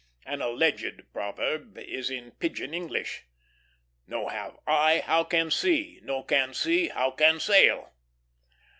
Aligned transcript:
An 0.25 0.41
alleged 0.41 1.03
proverb 1.13 1.77
is 1.77 2.09
in 2.09 2.31
pigeon 2.31 2.73
English: 2.73 3.25
"No 4.07 4.29
have 4.29 4.57
eye, 4.65 5.03
how 5.05 5.23
can 5.23 5.51
see? 5.51 5.99
no 6.01 6.23
can 6.23 6.55
see, 6.55 6.87
how 6.87 7.11
can 7.11 7.39
sail?" 7.39 7.93